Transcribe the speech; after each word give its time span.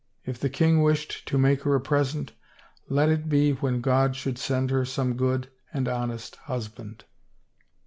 If 0.25 0.39
the 0.39 0.49
king 0.49 0.81
wished 0.81 1.27
to 1.27 1.37
make 1.37 1.61
her 1.61 1.75
a 1.75 1.79
present 1.79 2.31
let 2.89 3.07
it 3.09 3.29
be 3.29 3.51
when 3.51 3.81
God 3.81 4.15
should 4.15 4.39
send 4.39 4.71
her 4.71 4.83
some 4.83 5.15
good 5.15 5.47
and 5.71 5.87
honest 5.87 6.37
husband." 6.37 7.05